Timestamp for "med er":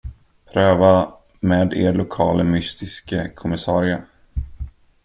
1.39-1.93